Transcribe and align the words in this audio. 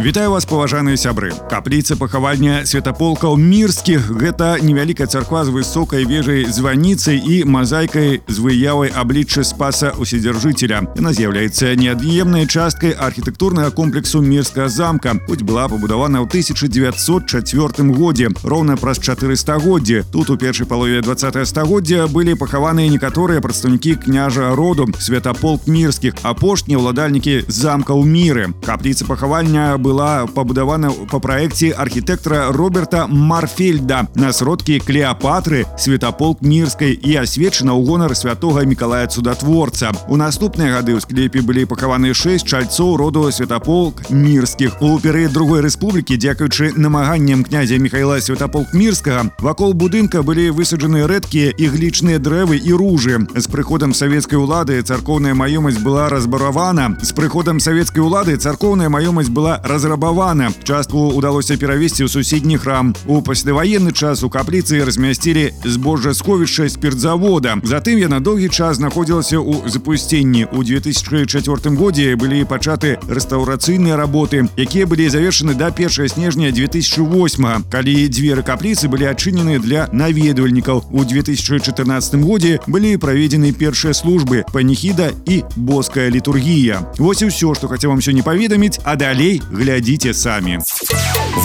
Вітаю 0.00 0.30
вас 0.30 0.46
паважаныя 0.48 0.96
сябры 0.96 1.28
капліца 1.50 1.92
пахавання 1.92 2.64
святаполкаў 2.64 3.36
мірскіх 3.36 4.06
гэта 4.16 4.56
невялікая 4.64 5.04
царква 5.04 5.44
з 5.44 5.52
высокай 5.52 6.08
вежай 6.08 6.48
званіцай 6.48 7.20
і 7.20 7.44
мазайкай 7.44 8.22
з 8.24 8.36
выявай 8.40 8.88
аблічча 8.96 9.44
спаса 9.44 9.92
уседзяржыцеля 10.00 10.80
яна 10.96 11.12
з'яўляецца 11.12 11.76
неад'емнай 11.76 12.48
часткай 12.48 12.96
архітэктурнага 12.96 13.76
комплексу 13.76 14.24
мірскага 14.24 14.72
замка 14.72 15.12
хоць 15.28 15.44
была 15.44 15.68
пабудавана 15.68 16.24
ў 16.24 16.32
1904 16.32 17.92
годзе 17.92 18.32
роўна 18.40 18.80
праз 18.80 19.04
4 19.04 19.36
стагоддзі 19.36 20.08
тут 20.08 20.32
у 20.32 20.40
першай 20.40 20.64
палове 20.64 21.04
20 21.04 21.44
стагоддзя 21.44 22.08
былі 22.08 22.40
пахаваныя 22.40 22.88
некаторыя 22.88 23.44
прадстаўнікі 23.44 24.00
княжа 24.08 24.56
роду 24.56 24.88
святаполк 24.96 25.68
мірскіх 25.68 26.24
апошнія 26.24 26.80
ўладальнікі 26.80 27.44
замка 27.52 27.92
ў 27.92 28.08
міры 28.08 28.48
капліца 28.64 29.04
пахавання 29.04 29.76
была 29.84 30.26
пабудавана 30.26 30.90
па 31.10 31.20
праекце 31.20 31.70
архітэктара 31.76 32.52
Роберта 32.52 33.06
Марфельда 33.06 34.06
на 34.14 34.32
сродкі 34.32 34.80
Клеапатры 34.80 35.64
святаполк 35.78 36.42
мірскай 36.42 36.92
і 36.94 37.16
асвечана 37.22 37.76
ў 37.76 37.84
гонар 37.86 38.16
святога 38.16 38.64
Миколая 38.64 39.06
цудатворца. 39.06 39.92
У 40.08 40.16
наступныя 40.16 40.74
гады 40.76 40.96
ў 40.96 41.00
склепе 41.04 41.42
былі 41.44 41.66
пахаваны 41.70 42.12
шэсць 42.14 42.46
чальцоў 42.46 42.96
роду 42.96 43.28
святаполк 43.30 44.10
мірскіх. 44.10 44.80
У 44.80 44.98
перыяд 44.98 45.32
другой 45.32 45.60
рэспублікі, 45.60 46.16
дзякуючы 46.16 46.72
намаганням 46.76 47.44
князя 47.44 47.78
Михайла 47.78 48.20
святаполк 48.20 48.72
мірскага, 48.74 49.30
вакол 49.38 49.72
будынка 49.74 50.22
былі 50.22 50.50
высаджаны 50.50 51.06
рэдкія 51.06 51.54
іглічныя 51.56 52.18
дрэвы 52.18 52.60
і 52.60 52.72
ружы. 52.72 53.26
З 53.34 53.46
прыходам 53.46 53.94
савецкай 53.94 54.38
улады 54.38 54.80
царкоўная 54.82 55.34
маёмасць 55.34 55.80
была 55.82 56.08
разбаравана. 56.08 56.96
З 57.02 57.12
прыходам 57.12 57.60
савецкай 57.60 58.02
улады 58.02 58.36
царкоўная 58.36 58.88
маёмасць 58.88 59.30
была 59.30 59.60
разрабавана 59.74 60.50
частку 60.62 61.10
удалося 61.18 61.56
перавесці 61.56 62.06
ў 62.06 62.08
суседні 62.08 62.58
храм 62.60 62.94
у 63.06 63.18
пасляваенны 63.26 63.90
час 63.90 64.22
у 64.22 64.30
капліцы 64.30 64.84
размясцілі 64.86 65.50
збожжа 65.64 66.14
сховішча 66.14 66.68
спиртзавода 66.70 67.58
затым 67.66 67.98
яна 67.98 68.20
доўгі 68.20 68.48
час 68.48 68.78
знаходзілася 68.78 69.42
ў 69.42 69.66
запусценні 69.66 70.46
у 70.52 70.62
2004 70.62 71.74
годзе 71.74 72.14
былі 72.14 72.44
пачаты 72.44 72.96
рэстаўрацыйныя 73.10 73.96
работы 73.96 74.46
якія 74.56 74.86
былі 74.86 75.08
завершаны 75.10 75.58
да 75.58 75.74
1 75.74 75.90
снежня 76.08 76.52
2008 76.52 77.66
калі 77.70 77.94
дзверы 78.08 78.46
капліцы 78.46 78.86
былі 78.86 79.10
адчынены 79.10 79.58
для 79.58 79.88
наведвальнікаў 79.92 80.84
у 80.90 81.04
2014 81.04 82.14
годзе 82.22 82.60
былі 82.66 82.96
праведзены 82.96 83.52
першыя 83.52 83.96
службы 83.96 84.44
паніхіда 84.52 85.10
і 85.26 85.42
боская 85.56 86.10
літургія 86.10 86.80
Вось 86.98 87.22
і 87.22 87.30
ўсё 87.32 87.54
што 87.54 87.68
хацеў 87.68 87.90
вам 87.90 88.00
сёння 88.04 88.22
паведаміць 88.22 88.80
а 88.84 88.96
далей 88.96 89.40
глядзіце 89.65 90.13
самі 90.13 90.59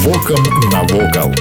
Вокам 0.05 0.45
навокал. 0.73 1.33